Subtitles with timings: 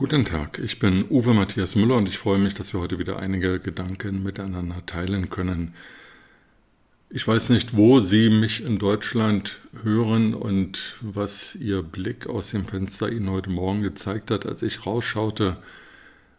[0.00, 3.18] Guten Tag, ich bin Uwe Matthias Müller und ich freue mich, dass wir heute wieder
[3.18, 5.74] einige Gedanken miteinander teilen können.
[7.10, 12.64] Ich weiß nicht, wo Sie mich in Deutschland hören und was Ihr Blick aus dem
[12.64, 14.46] Fenster Ihnen heute Morgen gezeigt hat.
[14.46, 15.58] Als ich rausschaute,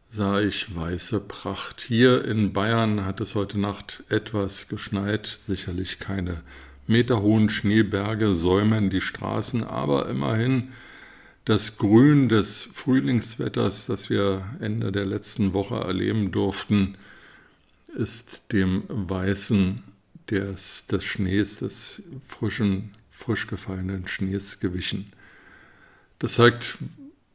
[0.10, 1.82] sah ich weiße Pracht.
[1.82, 6.42] Hier in Bayern hat es heute Nacht etwas geschneit, sicherlich keine
[6.88, 10.70] meterhohen Schneeberge säumen die Straßen, aber immerhin
[11.46, 16.96] das Grün des Frühlingswetters, das wir Ende der letzten Woche erleben durften,
[17.96, 19.84] ist dem Weißen
[20.30, 25.12] des, des Schnees, des frischen, frisch gefallenen Schnees gewichen.
[26.20, 26.78] Das zeigt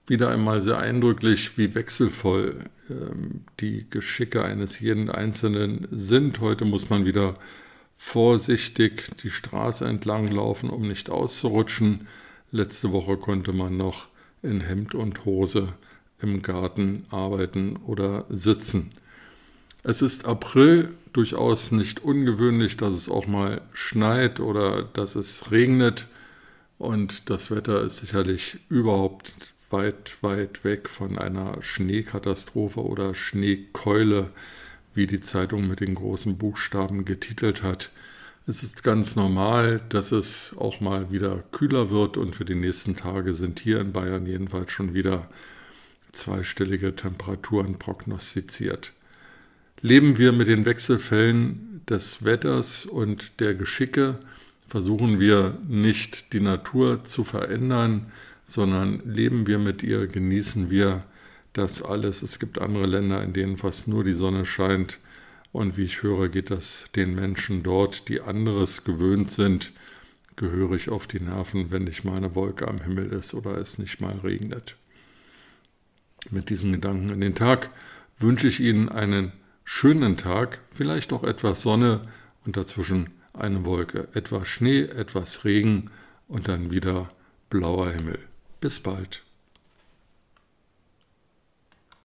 [0.07, 6.41] wieder einmal sehr eindrücklich, wie wechselvoll ähm, die Geschicke eines jeden Einzelnen sind.
[6.41, 7.37] Heute muss man wieder
[7.97, 12.07] vorsichtig die Straße entlang laufen, um nicht auszurutschen.
[12.53, 14.07] Letzte Woche konnte man noch
[14.43, 15.73] in Hemd und Hose
[16.21, 18.93] im Garten arbeiten oder sitzen.
[19.83, 26.09] Es ist April, durchaus nicht ungewöhnlich, dass es auch mal schneit oder dass es regnet
[26.79, 29.33] und das Wetter ist sicherlich überhaupt
[29.71, 34.31] weit, weit weg von einer Schneekatastrophe oder Schneekeule,
[34.95, 37.91] wie die Zeitung mit den großen Buchstaben getitelt hat.
[38.49, 42.95] Es ist ganz normal, dass es auch mal wieder kühler wird und für die nächsten
[42.95, 45.29] Tage sind hier in Bayern jedenfalls schon wieder
[46.13, 48.93] zweistellige Temperaturen prognostiziert.
[49.81, 54.21] Leben wir mit den Wechselfällen des Wetters und der Geschicke,
[54.69, 58.12] versuchen wir nicht die Natur zu verändern,
[58.45, 61.03] sondern leben wir mit ihr, genießen wir
[61.53, 62.23] das alles.
[62.23, 65.01] Es gibt andere Länder, in denen fast nur die Sonne scheint
[65.56, 69.72] und wie ich höre, geht das den Menschen dort, die anderes gewöhnt sind,
[70.37, 73.99] gehörig auf die Nerven, wenn nicht mal eine Wolke am Himmel ist oder es nicht
[73.99, 74.77] mal regnet.
[76.31, 77.71] Mit diesen Gedanken in den Tag
[78.19, 79.33] wünsche ich Ihnen einen
[79.65, 82.06] schönen Tag, vielleicht auch etwas Sonne
[82.44, 85.91] und dazwischen eine Wolke, etwas Schnee, etwas Regen
[86.28, 87.11] und dann wieder
[87.49, 88.19] blauer Himmel.
[88.61, 89.25] Bis bald.